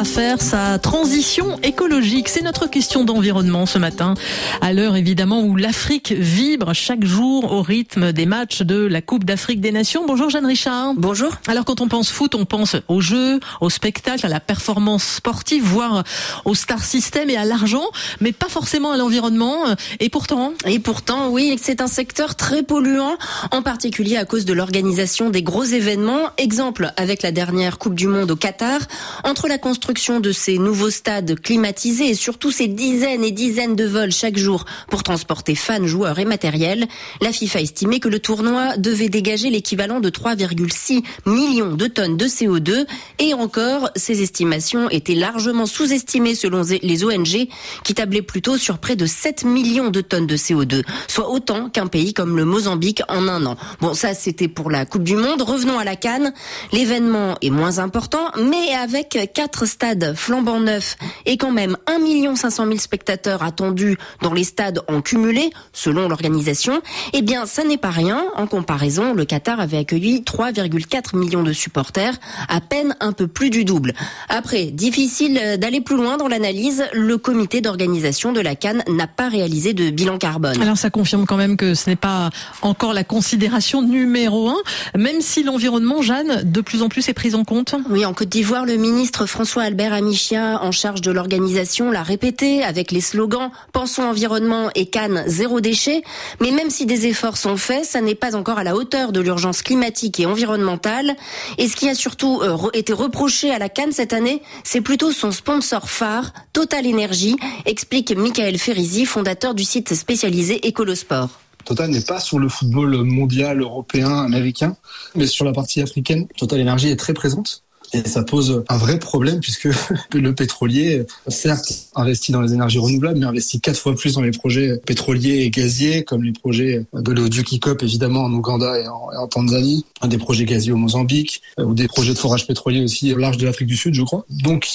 [0.00, 4.14] à faire sa transition écologique C'est notre question d'environnement ce matin,
[4.62, 9.24] à l'heure évidemment où l'Afrique vibre chaque jour au rythme des matchs de la Coupe
[9.24, 10.06] d'Afrique des Nations.
[10.06, 10.94] Bonjour Jeanne Richard.
[10.96, 11.32] Bonjour.
[11.48, 15.64] Alors quand on pense foot, on pense aux jeux, au spectacle, à la performance sportive,
[15.64, 16.02] voire
[16.46, 17.84] au star system et à l'argent,
[18.20, 19.66] mais pas forcément à l'environnement.
[19.98, 20.54] Et pourtant?
[20.64, 23.18] Et pourtant, oui, c'est un secteur très polluant,
[23.50, 26.30] en particulier à cause de l'organisation des gros événements.
[26.38, 28.80] Exemple avec la dernière Coupe du Monde au Qatar,
[29.24, 33.84] entre la construction de ces nouveaux stades climatisés et surtout ces dizaines et dizaines de
[33.84, 36.86] vols chaque jour pour transporter fans, joueurs et matériel,
[37.20, 42.26] la FIFA estimait que le tournoi devait dégager l'équivalent de 3,6 millions de tonnes de
[42.26, 42.86] CO2
[43.18, 47.48] et encore, ces estimations étaient largement sous-estimées selon les ONG
[47.82, 51.88] qui tablaient plutôt sur près de 7 millions de tonnes de CO2, soit autant qu'un
[51.88, 53.56] pays comme le Mozambique en un an.
[53.80, 55.42] Bon, ça c'était pour la Coupe du Monde.
[55.42, 56.32] Revenons à la Cannes.
[56.72, 59.79] L'événement est moins important, mais avec quatre stades
[60.14, 65.50] flambant neufs et quand même 1 500 000 spectateurs attendus dans les stades en cumulé,
[65.72, 66.80] selon l'organisation,
[67.12, 68.24] eh bien, ça n'est pas rien.
[68.36, 72.14] En comparaison, le Qatar avait accueilli 3,4 millions de supporters,
[72.48, 73.94] à peine un peu plus du double.
[74.28, 79.28] Après, difficile d'aller plus loin dans l'analyse, le comité d'organisation de la Cannes n'a pas
[79.28, 80.60] réalisé de bilan carbone.
[80.60, 82.30] Alors ça confirme quand même que ce n'est pas
[82.62, 84.58] encore la considération numéro un,
[84.96, 87.74] même si l'environnement, Jeanne, de plus en plus est pris en compte.
[87.88, 92.64] Oui, en Côte d'Ivoire, le ministre François Albert Amichia, en charge de l'organisation, l'a répété
[92.64, 96.02] avec les slogans Pensons environnement et Cannes zéro déchet.
[96.40, 99.20] Mais même si des efforts sont faits, ça n'est pas encore à la hauteur de
[99.20, 101.14] l'urgence climatique et environnementale.
[101.56, 105.12] Et ce qui a surtout euh, été reproché à la Cannes cette année, c'est plutôt
[105.12, 111.28] son sponsor phare, Total Energy, explique Michael Ferrizi, fondateur du site spécialisé Écolosport.
[111.64, 114.74] Total n'est pas sur le football mondial, européen, américain,
[115.14, 116.26] mais sur la partie africaine.
[116.36, 117.62] Total Energy est très présente.
[117.92, 119.68] Et ça pose un vrai problème puisque
[120.12, 124.30] le pétrolier, certes, investit dans les énergies renouvelables, mais investit quatre fois plus dans les
[124.30, 129.28] projets pétroliers et gaziers, comme les projets de l'Odukikop, évidemment, en Ouganda et en, en,
[129.28, 133.38] Tanzanie, des projets gaziers au Mozambique, ou des projets de forage pétrolier aussi au large
[133.38, 134.24] de l'Afrique du Sud, je crois.
[134.30, 134.68] Donc,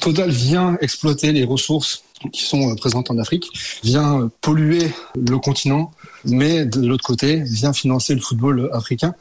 [0.00, 3.48] Total vient exploiter les ressources qui sont présentes en Afrique,
[3.82, 5.92] vient polluer le continent,
[6.24, 9.14] mais de l'autre côté, vient financer le football africain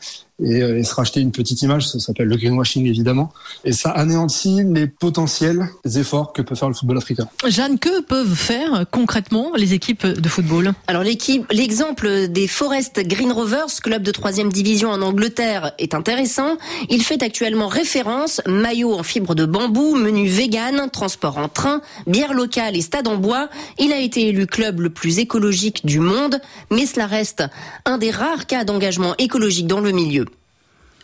[0.44, 3.31] et, et, se racheter une petite image, ça s'appelle le greenwashing évidemment,
[3.66, 7.28] et ça anéantit les potentiels efforts que peut faire le football africain.
[7.48, 10.74] Jeanne, que peuvent faire concrètement les équipes de football?
[10.88, 16.58] Alors l'équipe, l'exemple des Forest Green Rovers, club de troisième division en Angleterre, est intéressant.
[16.90, 22.34] Il fait actuellement référence maillot en fibre de bambou, menu vegan, transport en train, bière
[22.34, 23.50] locale et stade en bois.
[23.80, 26.40] Il a été élu club le plus écologique du monde,
[26.72, 27.44] mais cela reste
[27.86, 30.26] un des rares cas d'engagement écologique dans le milieu.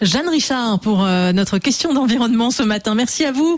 [0.01, 2.95] Jeanne Richard pour notre question d'environnement ce matin.
[2.95, 3.57] Merci à vous.